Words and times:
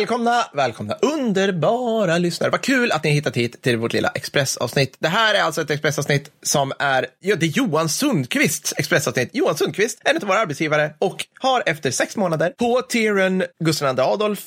Välkomna, 0.00 0.44
välkomna, 0.52 0.94
underbara 0.94 2.18
lyssnare. 2.18 2.50
Vad 2.50 2.60
kul 2.60 2.92
att 2.92 3.04
ni 3.04 3.10
har 3.10 3.14
hittat 3.14 3.36
hit 3.36 3.62
till 3.62 3.76
vårt 3.76 3.92
lilla 3.92 4.08
Expressavsnitt. 4.08 4.96
Det 4.98 5.08
här 5.08 5.34
är 5.34 5.42
alltså 5.42 5.60
ett 5.60 5.70
Expressavsnitt 5.70 6.30
som 6.42 6.72
är, 6.78 7.06
ja, 7.20 7.36
det 7.36 7.46
är 7.46 7.50
Johan 7.50 7.88
Sundqvists 7.88 8.74
Expressavsnitt. 8.76 9.30
Johan 9.32 9.56
Sundqvist, 9.56 10.02
en 10.04 10.16
av 10.16 10.22
våra 10.22 10.38
arbetsgivare 10.38 10.94
och 10.98 11.26
har 11.40 11.62
efter 11.66 11.90
sex 11.90 12.16
månader 12.16 12.50
på 12.58 12.82
tieren 12.88 13.44
Gustav 13.64 13.98
II 13.98 14.04
Adolf 14.04 14.46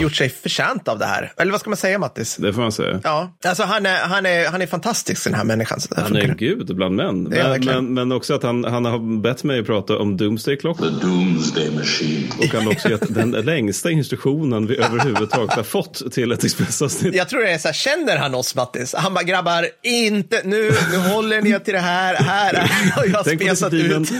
gjort 0.00 0.14
sig 0.14 0.28
förtjänt 0.28 0.88
av 0.88 0.98
det 0.98 1.04
här. 1.04 1.32
Eller 1.36 1.52
vad 1.52 1.60
ska 1.60 1.70
man 1.70 1.76
säga, 1.76 1.98
Mattis? 1.98 2.36
Det 2.36 2.52
får 2.52 2.62
man 2.62 2.72
säga. 2.72 3.00
Ja, 3.04 3.32
alltså 3.44 3.62
han 3.62 3.86
är, 3.86 3.98
han 3.98 4.26
är, 4.26 4.48
han 4.48 4.62
är 4.62 4.66
fantastisk, 4.66 5.24
den 5.24 5.34
här 5.34 5.44
människan. 5.44 5.78
Han 5.96 6.16
är 6.16 6.34
gud 6.34 6.76
bland 6.76 6.96
män. 6.96 7.22
Men, 7.22 7.64
men, 7.64 7.94
men, 7.94 8.12
också 8.12 8.34
att 8.34 8.42
han, 8.42 8.64
han 8.64 8.84
har 8.84 9.20
bett 9.22 9.44
mig 9.44 9.64
prata 9.64 9.98
om 9.98 10.16
Doomsday 10.16 10.56
Clock. 10.56 10.78
The 10.78 10.84
Doomsday 10.84 11.70
Machine. 11.70 12.28
Och 12.38 12.44
han 12.44 12.62
har 12.62 12.72
också 12.72 12.88
gett 12.88 13.14
den 13.14 13.30
längsta 13.30 13.90
instruktionen 13.90 14.66
vi 14.66 14.76
överhuvudtaget 14.76 15.52
har 15.52 15.62
fått 15.62 16.12
till 16.12 16.32
ett 16.32 16.44
Expressavsnitt. 16.44 17.14
Jag 17.14 17.28
tror 17.28 17.40
det 17.40 17.50
är 17.50 17.58
så 17.58 17.68
här, 17.68 17.72
känner 17.72 18.16
han 18.16 18.34
oss 18.34 18.54
Mattis? 18.54 18.94
Han 18.98 19.14
bara, 19.14 19.24
grabbar, 19.24 19.66
inte 19.82 20.40
nu, 20.44 20.70
nu 20.92 20.98
håller 20.98 21.42
ni 21.42 21.60
till 21.60 21.74
det 21.74 21.80
här, 21.80 22.14
här 22.14 22.54
har 22.96 23.04
jag 23.06 23.24
Tänk 23.24 23.42
spesat 23.42 23.72
ut. 23.72 24.10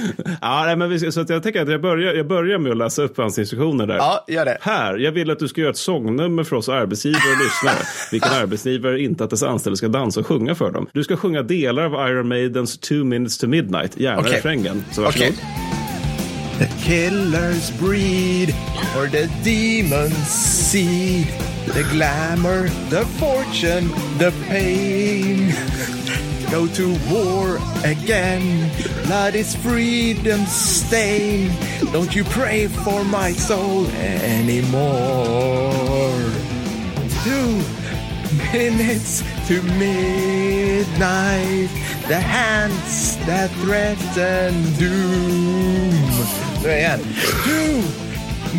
Ja, 0.40 0.64
nej, 0.64 0.76
men 0.76 0.90
vi, 0.90 1.12
så 1.12 1.20
att 1.20 1.28
jag 1.28 1.42
tänker 1.42 1.62
att 1.62 1.68
jag 1.68 1.82
börjar, 1.82 2.14
jag 2.14 2.26
börjar 2.26 2.58
med 2.58 2.72
att 2.72 2.78
läsa 2.78 3.02
upp 3.02 3.16
hans 3.16 3.38
instruktioner 3.38 3.86
där. 3.86 3.96
Ja, 3.96 4.24
gör 4.28 4.44
det. 4.44 4.58
Här, 4.60 4.96
jag 4.96 5.12
vill 5.12 5.30
att 5.30 5.38
du 5.38 5.48
ska 5.48 5.60
göra 5.60 5.71
ett 5.72 5.78
sångnummer 5.78 6.44
för 6.44 6.56
oss 6.56 6.68
arbetsgivare 6.68 7.32
och 7.32 7.44
lyssnare. 7.44 7.86
Vilken 8.10 8.32
arbetsgivare 8.32 9.00
inte 9.02 9.24
att 9.24 9.30
dess 9.30 9.42
anställda 9.42 9.76
ska 9.76 9.88
dansa 9.88 10.20
och 10.20 10.26
sjunga 10.26 10.54
för 10.54 10.70
dem. 10.70 10.86
Du 10.92 11.04
ska 11.04 11.16
sjunga 11.16 11.42
delar 11.42 11.82
av 11.84 12.10
Iron 12.10 12.28
Maidens 12.28 12.78
Two 12.78 13.04
Minutes 13.04 13.38
to 13.38 13.46
Midnight, 13.46 14.00
gärna 14.00 14.20
Okej. 14.20 14.32
refrängen. 14.32 14.84
Så 14.92 15.02
varsågod. 15.02 15.28
Okej. 15.28 15.38
The 16.58 16.66
killer's 16.90 17.72
breed 17.80 18.54
or 18.96 19.06
the 19.08 19.28
demon's 19.44 20.26
seed 20.70 21.26
The 21.66 21.84
glamour, 21.84 22.68
the 22.90 23.06
fortune, 23.18 23.88
the 24.18 24.30
pain 24.48 25.52
Go 26.52 26.66
to 26.66 26.96
war 27.10 27.58
again. 27.82 28.70
Blood 29.06 29.34
is 29.34 29.56
freedom's 29.56 30.52
stain. 30.52 31.50
Don't 31.92 32.14
you 32.14 32.24
pray 32.24 32.66
for 32.66 33.02
my 33.04 33.32
soul 33.32 33.86
anymore. 33.86 34.92
Two 37.24 37.62
minutes 38.52 39.22
to 39.48 39.62
midnight. 39.62 41.70
The 42.08 42.20
hands 42.20 43.16
that 43.24 43.50
threaten 43.62 44.74
doom. 44.74 45.94
Two 47.44 47.82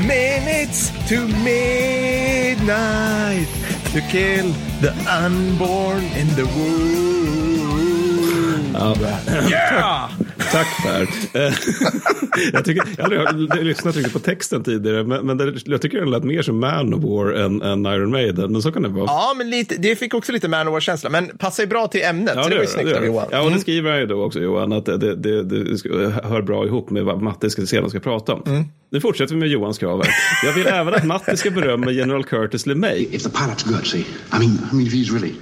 minutes 0.07 0.89
to 1.09 1.27
midnight 1.27 2.57
To 3.93 4.01
kill 4.09 4.51
the 4.81 4.91
unborn 5.07 6.03
in 6.03 6.27
the 6.35 6.47
womb 6.47 7.62
Yeah! 8.75 10.09
Tack 10.51 10.67
Per. 10.83 11.07
Jag, 12.53 12.65
tycker, 12.65 12.83
jag 12.97 13.05
har 13.05 13.25
aldrig 13.25 13.65
lyssnat 13.65 13.95
riktigt 13.95 14.13
på 14.13 14.19
texten 14.19 14.63
tidigare, 14.63 15.03
men, 15.03 15.25
men 15.25 15.37
det, 15.37 15.53
jag 15.65 15.81
tycker 15.81 15.99
den 15.99 16.11
lät 16.11 16.23
mer 16.23 16.41
som 16.41 16.59
Manowar 16.59 17.33
än, 17.33 17.61
än 17.61 17.85
Iron 17.85 18.11
Maiden. 18.11 18.51
Men 18.51 18.61
så 18.61 18.71
kan 18.71 18.81
det 18.83 18.89
vara. 18.89 19.05
Ja, 19.05 19.33
men 19.37 19.49
lite, 19.49 19.75
det 19.75 19.95
fick 19.95 20.13
också 20.13 20.31
lite 20.31 20.47
Manowar-känsla, 20.47 21.09
men 21.09 21.37
passar 21.37 21.63
ju 21.63 21.67
bra 21.67 21.87
till 21.87 22.03
ämnet. 22.03 22.33
så 22.33 22.49
det 22.49 22.55
var 22.55 22.61
ju 22.61 22.67
snyggt 22.67 22.95
av 22.95 23.01
det. 23.01 23.07
Johan. 23.07 23.27
Ja, 23.31 23.41
och 23.41 23.51
det 23.51 23.59
skriver 23.59 23.91
jag 23.91 23.99
ju 23.99 24.05
då 24.05 24.23
också 24.23 24.39
Johan, 24.39 24.73
att 24.73 24.85
det, 24.85 24.97
det, 24.97 25.15
det, 25.15 25.43
det 25.43 26.09
hör 26.23 26.41
bra 26.41 26.65
ihop 26.65 26.89
med 26.89 27.03
vad 27.03 27.21
Matti 27.21 27.49
ska, 27.49 27.65
sedan 27.65 27.89
ska 27.89 27.99
prata 27.99 28.33
om. 28.33 28.43
Mm. 28.45 28.63
Nu 28.89 29.01
fortsätter 29.01 29.33
vi 29.33 29.39
med 29.39 29.49
Johans 29.49 29.77
krav. 29.77 30.03
Jag 30.43 30.53
vill 30.53 30.67
även 30.67 30.93
att 30.93 31.05
Matti 31.05 31.37
ska 31.37 31.51
berömma 31.51 31.91
General 31.91 32.23
Curtis 32.23 32.65
LeMay. 32.65 33.07
If 33.11 33.23
the 33.23 33.29
pilot's 33.29 33.67
good, 33.67 33.87
see, 33.87 33.99
I 33.99 34.05
mean, 34.39 34.51
I 34.71 34.75
mean, 34.75 34.87
if 34.87 34.93
he's 34.93 35.13
really 35.13 35.33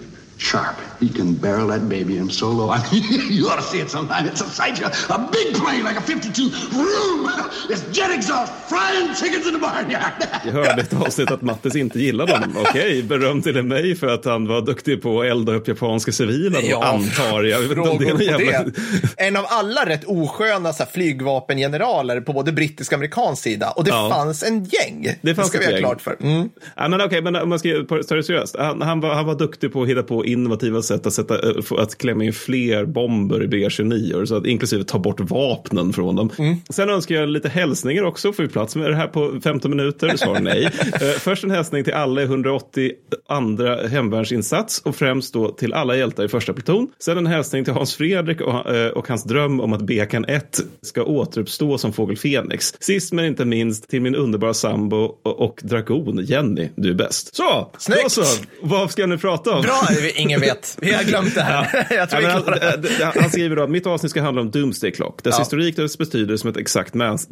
sharp, 0.41 0.75
he 0.99 1.07
can 1.07 1.35
barrel 1.35 1.67
that 1.67 1.87
baby 1.87 2.17
in 2.17 2.29
solo. 2.29 2.69
I 2.69 2.81
mean, 2.91 3.31
you 3.31 3.47
ought 3.47 3.57
to 3.57 3.61
see 3.61 3.79
it 3.79 3.89
sometime. 3.89 4.25
It's 4.25 4.41
a 4.41 4.49
sight. 4.49 4.79
A 4.81 5.29
big 5.31 5.55
plane 5.55 5.83
like 5.83 5.97
a 5.97 6.01
52. 6.01 6.49
Vroom! 6.49 7.29
It's 7.69 7.80
jet 8.01 8.17
exhaust 8.17 8.53
frying 8.69 9.15
chickens 9.15 9.47
in 9.47 9.53
the 9.53 9.59
barnyard. 9.59 10.13
Jag 10.45 10.51
hörde 10.51 10.81
ett 10.81 10.93
avsnitt 10.93 11.31
att 11.31 11.41
Mattis 11.41 11.75
inte 11.75 11.99
gillade 11.99 12.31
honom. 12.33 12.49
Okej, 12.69 13.03
beröm 13.03 13.41
till 13.41 13.55
LeMay 13.55 13.95
för 13.95 14.07
att 14.07 14.25
han 14.25 14.47
var 14.47 14.61
duktig 14.61 15.01
på 15.01 15.21
att 15.21 15.27
elda 15.27 15.53
upp 15.53 15.67
japanska 15.67 16.11
civila 16.11 16.59
då, 16.71 16.81
antar 16.81 17.43
jag. 17.43 17.61
Jag 17.63 17.79
om 17.91 17.97
det 17.97 18.05
är 18.09 18.21
jävla... 18.21 18.63
det. 18.63 18.71
En 19.17 19.35
av 19.35 19.45
alla 19.47 19.85
rätt 19.85 20.03
osköna 20.05 20.73
så 20.73 20.83
här, 20.83 20.91
flygvapengeneraler 20.91 22.21
på 22.21 22.33
både 22.33 22.51
brittisk 22.51 22.91
och 22.91 22.95
amerikansk 22.95 23.43
sida. 23.43 23.69
Och 23.71 23.83
det 23.83 23.89
Ja. 23.89 24.09
fanns 24.09 24.43
en 24.43 24.63
gäng. 24.65 25.07
Det 25.21 25.35
fanns 25.35 25.47
ska 25.47 25.57
ett 25.57 25.63
vi 25.63 25.65
ha 25.65 25.71
gäng. 25.71 25.81
klart 25.81 26.01
för. 26.01 26.17
Mm. 26.21 26.49
Ja, 26.75 26.87
men 26.87 27.01
okej, 27.01 27.21
men 27.21 27.35
om 27.35 27.49
man 27.49 27.59
ska 27.59 27.69
ta 27.89 28.15
det 28.15 28.23
seriöst. 28.23 28.55
Han, 28.59 28.81
han, 28.81 28.99
var, 28.99 29.13
han 29.13 29.25
var 29.25 29.35
duktig 29.35 29.73
på 29.73 29.81
att 29.83 29.89
hitta 29.89 30.03
på 30.03 30.25
innovativa 30.25 30.81
sätt 30.81 31.05
att, 31.07 31.13
sätta, 31.13 31.49
eh, 31.49 31.55
att 31.77 31.97
klämma 31.97 32.23
in 32.23 32.33
fler 32.33 32.85
bomber 32.85 33.43
i 33.43 33.47
B-29, 33.47 34.25
så 34.25 34.35
att, 34.37 34.45
inklusive 34.45 34.83
ta 34.83 34.99
bort 34.99 35.19
vapnen 35.19 35.93
från 35.93 36.15
dem. 36.15 36.29
Mm. 36.37 36.57
Sen 36.69 36.89
önskar 36.89 37.15
jag 37.15 37.29
lite 37.29 37.49
hälsningar 37.91 38.09
också. 38.09 38.33
Får 38.33 38.43
vi 38.43 38.49
plats 38.49 38.75
med 38.75 38.89
det 38.89 38.95
här 38.95 39.07
på 39.07 39.39
15 39.43 39.71
minuter? 39.71 40.17
Svar 40.17 40.39
nej. 40.39 40.65
Eh, 41.01 41.07
Först 41.07 41.43
en 41.43 41.51
hälsning 41.51 41.83
till 41.83 41.93
alla 41.93 42.21
i 42.21 42.23
180 42.23 42.91
andra 43.29 43.87
hemvärnsinsats 43.87 44.81
och 44.85 44.95
främst 44.95 45.33
då 45.33 45.49
till 45.51 45.73
alla 45.73 45.95
hjältar 45.95 46.23
i 46.23 46.27
första 46.27 46.53
pluton. 46.53 46.87
Sen 46.99 47.17
en 47.17 47.27
hälsning 47.27 47.63
till 47.63 47.73
Hans 47.73 47.95
Fredrik 47.95 48.41
och, 48.41 48.75
eh, 48.75 48.91
och 48.91 49.07
hans 49.07 49.23
dröm 49.23 49.59
om 49.59 49.73
att 49.73 49.81
Bekan 49.81 50.25
1 50.25 50.59
ska 50.81 51.03
återuppstå 51.03 51.77
som 51.77 51.93
fågel 51.93 52.17
Fenix. 52.17 52.73
Sist 52.79 53.13
men 53.13 53.25
inte 53.25 53.45
minst 53.45 53.89
till 53.89 54.01
min 54.01 54.15
underbara 54.15 54.53
sambo 54.53 54.97
och, 55.23 55.39
och 55.39 55.59
dragon 55.63 56.17
Jenny, 56.25 56.69
du 56.75 56.89
är 56.89 56.93
bäst. 56.93 57.35
Så, 57.35 57.71
Snyggt! 57.77 58.11
så. 58.11 58.23
Vad 58.61 58.91
ska 58.91 59.01
jag 59.01 59.09
nu 59.09 59.17
prata 59.17 59.51
om? 59.55 59.61
Bra, 59.61 59.87
ingen 60.15 60.39
vet. 60.41 60.77
Vi 60.81 60.93
har 60.93 61.03
glömt 61.03 61.35
det 61.35 61.41
här. 61.41 61.87
Jag 61.95 62.09
tror 62.09 62.21
Ja, 62.23 62.29
han, 62.29 62.81
det- 62.81 63.19
han 63.21 63.29
skriver 63.29 63.55
då 63.55 63.63
att 63.63 63.69
mitt 63.69 63.87
avsnitt 63.87 64.09
ska 64.09 64.21
handla 64.21 64.41
om 64.41 64.51
Doomsday 64.51 64.91
Clock. 64.91 65.23
Dess 65.23 65.35
Ja. 65.35 65.39
historik, 65.39 65.75
dess 65.75 65.97
betydelse 65.97 66.41
som 66.41 66.49
ett 66.49 66.57
exakt 66.57 66.93
mä- 66.93 67.25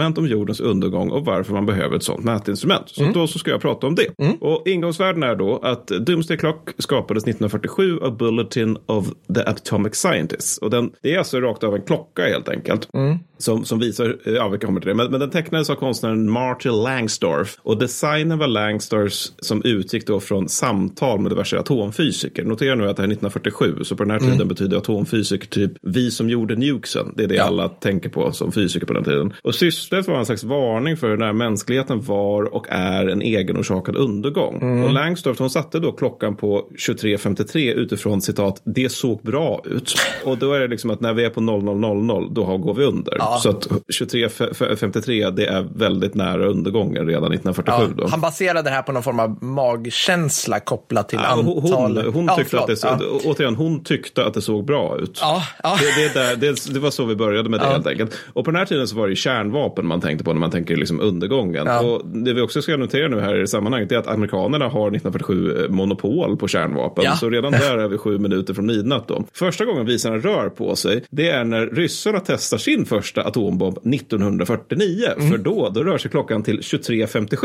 mätinstrument 0.00 0.18
om 0.18 0.26
jordens 0.38 0.60
undergång 0.60 1.10
och 1.10 1.24
varför 1.24 1.52
man 1.52 1.66
behöver 1.66 1.96
ett 1.96 2.02
sådant 2.02 2.24
mätinstrument. 2.24 2.88
Så 2.88 3.00
Mm. 3.02 3.12
då 3.12 3.26
så 3.26 3.38
ska 3.38 3.50
jag 3.50 3.60
prata 3.60 3.86
om 3.86 3.94
det. 3.94 4.06
Och 4.40 4.68
ingångsvärden 4.68 5.22
är 5.22 5.34
då 5.36 5.58
att 5.62 5.86
Doomsday 5.86 6.36
Clock 6.36 6.70
skapades 6.78 7.22
1947 7.24 7.98
av 8.02 8.16
Bulletin 8.16 8.76
of 8.86 9.06
the 9.34 9.40
Atomic 9.40 9.94
Scientists. 9.94 10.58
Och 10.58 10.70
den, 10.70 10.90
det 11.02 11.14
är 11.14 11.18
alltså 11.18 11.40
rakt 11.40 11.64
av 11.64 11.74
en 11.74 11.82
klocka 11.82 12.22
helt 12.22 12.48
enkelt. 12.48 12.88
Mm. 12.94 13.18
Som, 13.40 13.64
som 13.64 13.78
visar, 13.78 14.16
ja 14.24 14.48
vi 14.48 14.58
kommer 14.58 14.80
till 14.80 14.88
det, 14.88 14.94
men, 14.94 15.10
men 15.10 15.20
den 15.20 15.30
tecknades 15.30 15.70
av 15.70 15.74
konstnären 15.74 16.30
Marshall 16.30 16.82
Langsdorff. 16.82 17.56
Och 17.62 17.78
designen 17.78 18.38
var 18.38 18.46
Langsdorffs 18.46 19.32
som 19.38 19.62
utgick 19.64 20.06
då 20.06 20.20
från 20.20 20.48
samtal 20.48 21.20
med 21.20 21.32
diverse 21.32 21.58
atomfysiker. 21.58 22.44
Notera 22.44 22.74
nu 22.74 22.88
att 22.88 22.96
det 22.96 23.02
här 23.02 23.08
är 23.08 23.12
1947, 23.12 23.84
så 23.84 23.96
på 23.96 24.04
den 24.04 24.10
här 24.10 24.18
tiden 24.30 24.48
betyder 24.48 24.76
atomfysiker 24.76 25.46
typ 25.48 25.72
vi 25.82 26.10
som 26.10 26.28
gjorde 26.30 26.56
nukesen. 26.56 27.12
Det 27.16 27.24
är 27.24 27.28
det 27.28 27.34
Ja. 27.34 27.42
alla 27.44 27.68
tänker 27.68 28.08
på 28.08 28.32
som 28.32 28.52
fysiker 28.52 28.86
på 28.86 28.92
den 28.92 29.04
tiden. 29.04 29.32
Och 29.42 29.54
syftet 29.54 30.08
var 30.08 30.18
en 30.18 30.26
slags 30.26 30.44
varning 30.44 30.96
för 30.96 31.16
när 31.16 31.32
mänskligheten 31.32 32.00
var 32.00 32.54
och 32.54 32.66
är 32.68 33.06
en 33.06 33.22
egenorsakad 33.22 33.96
undergång. 33.96 34.84
Och 34.84 34.92
Langsdorff 34.92 35.38
hon 35.38 35.50
satte 35.50 35.78
då 35.78 35.92
klockan 35.92 36.36
på 36.36 36.66
23.53 36.78 37.72
utifrån 37.74 38.20
citat 38.20 38.62
det 38.64 38.92
såg 38.92 39.22
bra 39.22 39.62
ut. 39.64 39.94
Och 40.24 40.38
då 40.38 40.52
är 40.52 40.60
det 40.60 40.68
liksom 40.68 40.90
att 40.90 41.00
när 41.00 41.14
vi 41.14 41.24
är 41.24 41.30
på 41.30 41.40
00.00 41.40 42.28
då 42.34 42.44
har- 42.44 42.58
går 42.58 42.74
vi 42.74 42.84
under. 42.84 43.16
Så 43.38 43.50
att 43.50 43.66
23.53 44.00 45.30
det 45.30 45.46
är 45.46 45.68
väldigt 45.74 46.14
nära 46.14 46.46
undergången 46.46 47.06
redan 47.06 47.32
1947 47.32 47.94
då. 47.96 48.04
Ja, 48.04 48.08
han 48.10 48.20
baserade 48.20 48.62
det 48.62 48.70
här 48.70 48.82
på 48.82 48.92
någon 48.92 49.02
form 49.02 49.20
av 49.20 49.44
magkänsla 49.44 50.60
kopplat 50.60 51.08
till 51.08 51.18
Ja, 51.22 51.34
hon, 51.34 51.58
antal. 51.58 52.04
hon, 52.04 52.28
hon 52.28 52.36
tyckte 52.36 52.60
att 52.60 52.66
det, 52.66 52.76
så, 52.76 52.88
förlåt. 52.88 53.24
Återigen, 53.24 53.54
hon 53.54 53.84
tyckte 53.84 54.24
att 54.26 54.34
det 54.34 54.42
såg 54.42 54.64
bra 54.64 54.98
ut. 54.98 55.22
Det, 55.62 56.02
det, 56.14 56.20
är 56.20 56.36
där, 56.36 56.72
det, 56.72 56.80
var 56.80 56.90
så 56.90 57.04
vi 57.04 57.16
började 57.16 57.48
med 57.48 57.60
det 57.60 57.66
helt 57.66 57.86
enkelt. 57.86 58.14
Och 58.32 58.44
på 58.44 58.50
den 58.50 58.58
här 58.58 58.66
tiden 58.66 58.88
så 58.88 58.96
var 58.96 59.08
det 59.08 59.16
kärnvapen 59.16 59.86
man 59.86 60.00
tänkte 60.00 60.24
på 60.24 60.32
när 60.32 60.40
man 60.40 60.50
tänker 60.50 60.76
liksom 60.76 61.00
undergången. 61.00 61.68
Och 61.68 62.06
det 62.06 62.32
vi 62.32 62.40
också 62.40 62.62
ska 62.62 62.76
notera 62.76 63.08
nu 63.08 63.20
här 63.20 63.42
i 63.42 63.46
sammanhanget 63.46 63.92
är 63.92 63.96
att 63.96 64.06
amerikanerna 64.06 64.64
har 64.68 64.88
1947 64.88 65.66
monopol 65.68 66.36
på 66.36 66.48
kärnvapen. 66.48 67.16
Så 67.16 67.30
redan 67.30 67.52
där 67.52 67.78
är 67.78 67.88
vi 67.88 67.98
sju 67.98 68.18
minuter 68.18 68.54
från 68.54 68.66
midnatt 68.66 69.08
då. 69.08 69.24
Första 69.32 69.64
gången 69.64 69.86
visarna 69.86 70.16
rör 70.16 70.48
på 70.48 70.76
sig, 70.76 71.04
det 71.10 71.30
är 71.30 71.44
när 71.44 71.66
ryssarna 71.66 72.20
testar 72.26 72.58
sin 72.58 72.86
första 72.86 73.19
atombomb 73.22 73.78
1949. 73.94 75.06
Mm. 75.16 75.30
För 75.30 75.38
då, 75.38 75.68
då 75.74 75.82
rör 75.84 75.98
sig 75.98 76.10
klockan 76.10 76.42
till 76.42 76.60
23.57. 76.60 77.36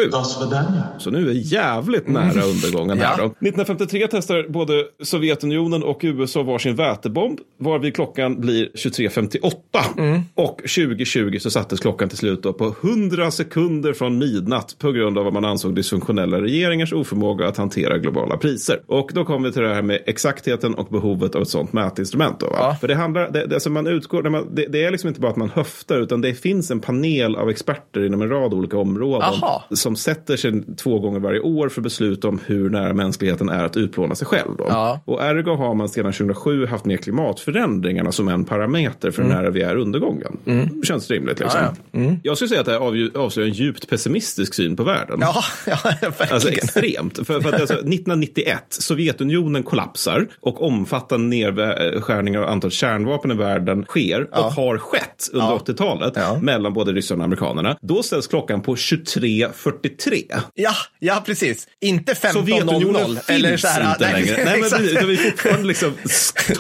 Så 1.00 1.12
nu 1.12 1.30
är 1.30 1.34
jävligt 1.34 2.08
nära 2.08 2.44
undergången 2.44 2.98
här 3.00 3.06
Mm. 3.06 3.18
Ja. 3.18 3.18
då. 3.18 3.26
1953 3.26 4.08
testar 4.12 4.46
både 4.50 4.84
Sovjetunionen 5.04 5.84
och 5.84 6.00
USA 6.02 6.44
varsin 6.44 6.76
vätebomb, 6.76 7.40
varvid 7.60 7.96
klockan 7.96 8.42
blir 8.42 8.70
23.58. 8.74 9.54
Mm. 9.98 10.22
Och 10.36 10.58
2020 10.58 11.38
så 11.40 11.50
sattes 11.52 11.80
klockan 11.80 12.10
till 12.10 12.18
slut 12.18 12.44
då 12.44 12.54
på 12.54 12.76
100 12.82 13.32
sekunder 13.32 13.94
från 13.94 14.18
midnatt 14.18 14.76
på 14.80 14.92
grund 14.92 15.18
av 15.18 15.24
vad 15.24 15.34
man 15.34 15.46
ansåg 15.46 15.76
dysfunktionella 15.76 16.42
regeringars 16.42 16.94
oförmåga 16.94 17.48
att 17.48 17.58
hantera 17.58 17.98
globala 17.98 18.38
priser. 18.38 18.80
Och 18.88 19.12
då 19.14 19.26
kommer 19.26 19.48
vi 19.48 19.54
till 19.54 19.62
det 19.62 19.74
här 19.74 19.82
med 19.82 20.02
exaktheten 20.06 20.76
och 20.76 20.88
behovet 20.90 21.36
av 21.36 21.42
ett 21.42 21.48
sådant 21.50 21.74
mätinstrument. 21.74 22.40
Då, 22.40 22.46
va? 22.46 22.56
Ja. 22.60 22.78
För 22.82 22.88
det 22.88 22.96
handlar, 22.96 23.32
det, 23.32 23.46
det, 23.46 23.56
alltså 23.56 23.70
man 23.70 23.88
utgår, 23.88 24.24
när 24.24 24.30
man, 24.30 24.56
det, 24.56 24.66
det 24.68 24.84
är 24.84 24.92
liksom 24.92 25.08
inte 25.08 25.20
bara 25.22 25.32
att 25.32 25.38
man 25.38 25.50
höftar 25.50 25.65
höftar 25.66 26.02
utan 26.02 26.22
det 26.22 26.34
finns 26.34 26.72
en 26.72 26.80
panel 26.80 27.36
av 27.36 27.50
experter 27.50 28.06
inom 28.06 28.22
en 28.22 28.30
rad 28.30 28.54
olika 28.54 28.78
områden 28.78 29.30
Aha. 29.30 29.64
som 29.72 29.96
sätter 29.96 30.38
sig 30.38 30.64
två 30.78 31.00
gånger 31.00 31.20
varje 31.20 31.40
år 31.40 31.70
för 31.70 31.82
beslut 31.82 32.26
om 32.26 32.40
hur 32.46 32.70
nära 32.70 32.94
mänskligheten 32.94 33.50
är 33.50 33.64
att 33.64 33.78
utplåna 33.78 34.16
sig 34.16 34.28
själv. 34.28 34.56
Ja. 34.58 35.02
Och 35.06 35.24
ergo 35.24 35.56
har 35.56 35.74
man 35.74 35.90
sedan 35.90 36.14
2007 36.14 36.66
haft 36.66 36.86
med 36.86 37.04
klimatförändringarna 37.04 38.12
som 38.12 38.28
en 38.28 38.46
parameter 38.46 39.12
för 39.12 39.22
hur 39.24 39.30
nära 39.30 39.50
vi 39.50 39.62
är 39.62 39.76
undergången. 39.76 40.38
Det 40.44 40.88
känns 40.88 41.12
rimligt. 41.12 41.40
Liksom. 41.40 41.60
Mm. 41.60 41.76
Ja, 41.92 42.06
Mm. 42.06 42.20
Jag 42.24 42.38
skulle 42.38 42.50
säga 42.50 42.60
att 42.60 42.66
det 42.66 42.72
här 42.72 43.18
avslöjar 43.18 43.50
en 43.50 43.54
djupt 43.54 43.90
pessimistisk 43.90 44.54
syn 44.54 44.76
på 44.76 44.84
världen. 44.84 45.18
Ja, 45.22 45.44
ja 45.68 45.78
verkligen. 45.84 46.34
Alltså 46.34 46.50
extremt. 46.50 47.16
För, 47.28 47.42
för 47.42 47.50
att 47.54 47.62
alltså, 47.62 47.74
1991, 47.74 48.64
Sovjetunionen 48.70 49.64
kollapsar 49.64 50.28
och 50.42 50.64
omfattande 50.64 51.28
nedskärningar 51.28 52.42
av 52.42 52.50
antalet 52.50 52.74
kärnvapen 52.74 53.32
i 53.32 53.36
världen 53.36 53.84
sker 53.86 54.28
och 54.32 54.52
har 54.52 54.78
skett 54.78 55.30
under 55.34 55.55
Ja. 55.68 55.74
80-talet 55.74 56.14
Ja. 56.16 56.40
mellan 56.42 56.74
både 56.74 56.92
Ryssland 56.92 57.22
och 57.22 57.26
amerikanerna. 57.26 57.78
Då 57.82 58.04
ställs 58.04 58.28
klockan 58.28 58.62
på 58.62 58.76
23.43. 58.76 60.24
Ja, 60.54 60.74
ja, 61.00 61.24
precis. 61.26 61.68
Inte 61.82 62.14
15.00. 62.14 62.32
Sovjetunionen 62.34 63.06
finns 63.06 63.30
eller 63.30 63.58
så 63.58 63.68
här, 63.68 63.92
inte 63.92 64.12
nej, 64.12 64.14
längre. 64.26 64.44
Nej, 64.46 64.62
men 64.62 64.70
precis, 64.70 65.04
vi 65.08 65.14
är 65.14 65.32
fortfarande 65.32 65.68
liksom 65.68 65.94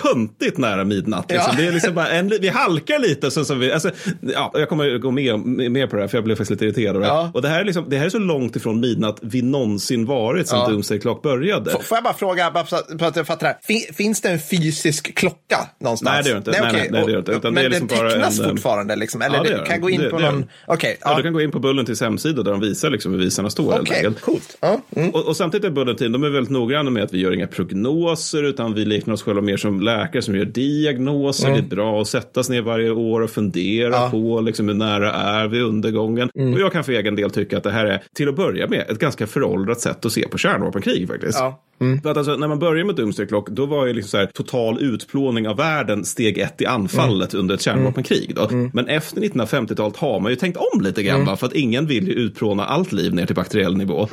töntigt 0.03 0.57
nära 0.57 0.83
midnatt. 0.83 1.31
Liksom. 1.31 1.51
Ja. 1.56 1.62
Det 1.62 1.68
är 1.68 1.71
liksom 1.71 1.94
bara 1.95 2.09
en, 2.09 2.30
vi 2.42 2.47
halkar 2.50 3.00
lite. 3.00 3.31
Så 3.31 3.45
som 3.45 3.59
vi, 3.59 3.71
alltså, 3.71 3.92
ja, 4.21 4.51
jag 4.53 4.69
kommer 4.69 4.98
gå 4.98 5.12
med, 5.12 5.39
med 5.71 5.89
på 5.89 5.95
det 5.95 6.01
här 6.01 6.07
för 6.07 6.18
jag 6.18 6.24
blev 6.25 6.36
faktiskt 6.36 6.51
lite 6.62 6.65
irriterad. 6.81 7.03
Ja. 7.03 7.31
Och 7.33 7.41
det 7.41 7.48
här, 7.50 7.59
är 7.59 7.63
liksom, 7.65 7.89
det 7.89 7.98
här 7.98 8.06
är 8.06 8.09
så 8.09 8.19
långt 8.19 8.56
ifrån 8.56 8.80
midnatt 8.80 9.18
vi 9.21 9.41
någonsin 9.41 10.06
varit 10.06 10.48
sen 10.48 10.59
Ja. 10.59 10.68
Doomsday 10.68 11.00
Clock 11.00 11.21
började. 11.24 11.71
F- 11.71 11.86
Får 11.86 11.95
jag 11.95 12.03
bara 12.03 12.13
fråga, 12.13 12.51
bara 12.51 12.65
så 12.65 12.75
att 12.75 12.88
så 12.88 13.12
jag 13.19 13.27
fattar 13.27 13.39
det 13.39 13.45
här. 13.48 13.57
Fin- 13.63 13.94
Finns 13.94 14.21
det 14.21 14.30
en 14.30 14.39
fysisk 14.39 15.15
klocka 15.15 15.57
någonstans? 15.81 16.13
Nej, 16.13 16.24
det 16.24 16.30
gör 16.30 16.36
det 16.36 16.38
inte. 16.38 16.51
Nej, 16.51 16.62
okej. 16.69 16.74
nej, 16.81 16.89
nej, 16.91 17.06
det 17.06 17.12
gör 17.12 17.18
det 17.18 17.19
inte. 17.19 17.31
Och- 17.31 17.38
Utan 17.38 17.53
men 17.53 17.63
det 17.63 17.68
är 17.68 17.69
liksom 17.80 17.88
den 17.88 18.09
tecknas 18.09 18.39
en, 18.39 18.45
eh, 18.45 18.56
fortfarande? 18.75 18.95
Liksom, 18.95 19.22
eller 19.22 19.38
Ja, 19.38 19.44
det 19.44 19.50
gör 19.50 19.66
kan 19.66 19.81
gå 19.81 19.89
in 19.89 20.01
Det- 20.01 20.10
på 20.10 20.18
det 20.18 20.31
någon... 20.31 20.45
Okej, 20.68 20.98
Ja. 21.01 21.10
ja. 21.12 21.18
du 21.18 21.24
kan 21.24 21.33
gå 21.33 21.42
in 21.42 21.51
på 21.51 21.60
Bullentins 21.60 22.01
hemsida 22.01 22.44
där 22.44 22.51
de 22.51 22.60
visar 22.60 22.89
liksom 22.89 23.12
hur 23.12 23.19
visarna 23.19 23.50
står. 23.50 23.80
Okej, 23.81 23.95
enkelt. 23.98 24.22
coolt. 24.22 24.57
Ja. 24.62 24.81
Mm. 24.95 25.10
Och, 25.10 25.27
och 25.27 25.38
samtidigt 25.38 25.66
är 25.66 25.69
Bulletin, 25.69 26.12
de 26.12 26.24
är 26.24 26.30
väldigt 26.30 26.51
noggranna 26.51 26.89
med 26.92 27.04
att 27.04 27.13
vi 27.13 27.19
gör 27.19 27.31
inga 27.33 27.48
prognoser 27.48 28.44
utan 28.44 28.74
vi 28.74 28.86
liknar 28.86 29.13
oss 29.13 29.24
själva 29.24 29.42
mer 29.42 29.57
som 29.57 29.81
läkare 29.81 30.22
som 30.22 30.36
gör 30.36 30.45
diagnoser. 30.45 31.50
Det 31.51 31.57
är 31.57 31.62
bra 31.62 32.01
att 32.01 32.07
sätta 32.07 32.44
sig 32.44 32.56
ner 32.56 32.62
varje 32.62 32.92
år 32.92 33.22
och 33.22 33.30
fundera 33.30 33.88
Mm. 33.88 34.00
Ja. 34.00 34.00
Mm. 34.00 34.12
på 34.12 34.42
liksom, 34.42 34.68
hur 34.68 34.75
nära 34.75 35.12
är 35.13 35.48
vi 35.48 35.62
undergången. 35.62 36.30
Och 36.54 36.60
jag 36.60 36.72
kan 36.72 36.83
för 36.83 36.92
egen 36.94 37.16
del 37.16 37.30
tycka 37.30 37.57
att 37.57 37.63
det 37.63 37.72
här 37.72 37.86
är 37.86 38.01
till 38.16 38.30
att 38.30 38.36
börja 38.36 38.68
med 38.68 38.86
ett 38.89 39.00
ganska 39.00 39.27
föråldrat 39.27 39.80
sätt 39.81 40.06
att 40.06 40.12
se 40.12 40.27
på 40.27 40.38
kärnvapenkrig 40.38 41.07
faktiskt. 41.07 41.39
Ja. 41.39 41.62
För 42.04 42.12
att 42.12 42.18
alltså, 42.18 42.36
när 42.36 42.48
man 42.48 42.60
börjar 42.60 42.86
med 42.86 42.95
Doomsday 42.95 43.25
Clock, 43.27 43.50
då 43.50 43.66
var 43.66 43.86
ju 43.86 43.94
liksom 43.94 44.10
så 44.10 44.18
här, 44.18 44.25
total 44.25 44.80
utplåning 44.81 45.48
av 45.48 45.57
världen 45.57 46.06
steg 46.06 46.38
ett 46.38 46.62
i 46.62 46.66
anfallet 46.66 47.33
Mm. 47.33 47.39
under 47.44 47.56
ett 47.56 47.62
kärnvapenkrig. 47.62 48.36
Då. 48.36 48.50
Men 48.74 48.88
efter 48.88 49.22
1950-talet 49.22 49.98
har 49.98 50.19
man 50.19 50.31
ju 50.31 50.36
tänkt 50.36 50.57
om 50.57 50.81
lite 50.81 51.04
grann, 51.04 51.16
Mm. 51.16 51.27
va? 51.27 51.36
för 51.38 51.48
att 51.48 51.54
ingen 51.54 51.88
vill 51.88 52.07
ju 52.07 52.13
utplåna 52.13 52.66
allt 52.66 52.92
liv 52.92 53.13
ner 53.13 53.25
till 53.25 53.36
bakteriell 53.36 53.77
nivå. 53.77 54.07